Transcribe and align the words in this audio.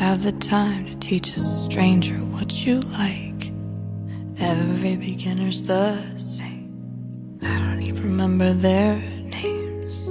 have 0.00 0.24
the 0.24 0.32
time 0.32 0.84
to 0.84 0.96
teach 0.96 1.36
a 1.36 1.44
stranger 1.44 2.16
what 2.34 2.50
you 2.66 2.80
like. 2.80 3.52
Every 4.40 4.96
beginner's 4.96 5.62
the 5.62 5.96
same. 6.16 7.38
I 7.40 7.56
don't 7.60 7.82
even 7.82 8.02
remember 8.02 8.52
their 8.52 8.96
names. 8.96 10.08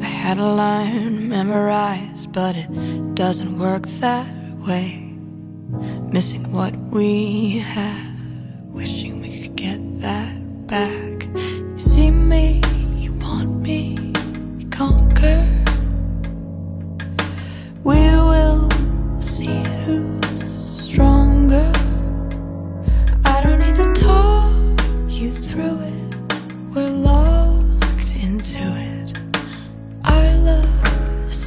I 0.00 0.06
had 0.06 0.38
a 0.38 0.46
line 0.46 1.28
memorized, 1.28 2.30
but 2.30 2.54
it 2.54 3.14
doesn't 3.16 3.58
work 3.58 3.82
that 3.98 4.30
way. 4.58 5.12
Missing 6.12 6.52
what 6.52 6.76
we 6.76 7.58
had, 7.58 8.14
wishing 8.72 9.20
we 9.20 9.42
could 9.42 9.56
get 9.56 9.80
that 10.00 10.66
back. 10.68 11.26
You 11.34 11.78
see 11.78 12.10
me, 12.10 12.62
you 12.94 13.12
want 13.14 13.62
me, 13.62 13.96
you. 13.96 14.12
We 14.58 14.64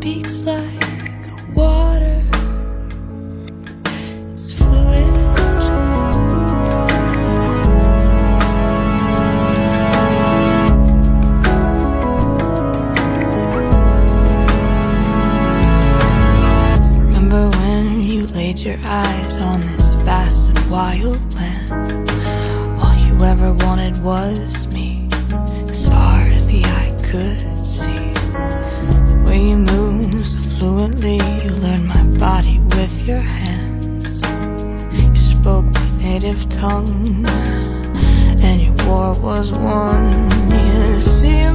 speaks 0.00 0.44
like 0.44 0.64
water. 1.54 2.22
It's 4.32 4.50
fluid. 4.50 5.04
Remember 16.96 17.50
when 17.58 18.02
you 18.02 18.26
laid 18.28 18.58
your 18.58 18.78
eyes 18.82 19.32
on 19.36 19.60
this 19.60 19.92
vast 20.04 20.48
and 20.48 20.70
wild 20.70 21.34
land? 21.34 22.10
All 22.80 22.96
you 23.06 23.22
ever 23.22 23.52
wanted 23.66 24.02
was 24.02 24.66
me, 24.68 25.08
as 25.68 25.86
far 25.86 26.22
as 26.22 26.46
the 26.46 26.64
eye 26.64 26.98
could 27.04 27.49
native 36.20 36.48
tongue, 36.50 37.24
and 38.42 38.60
your 38.60 38.74
war 38.86 39.14
was 39.20 39.50
won. 39.52 40.28
You 40.50 41.00
see 41.00 41.48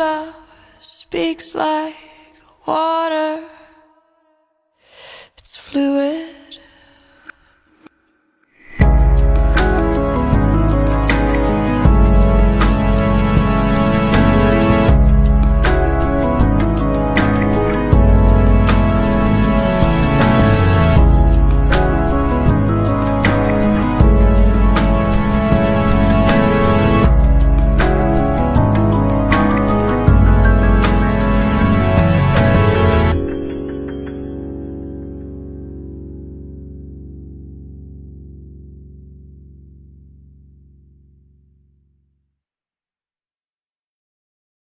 love 0.00 0.34
speaks 0.80 1.54
like 1.54 1.94
water. 2.66 3.44
It's 5.36 5.58
fluid. 5.58 6.09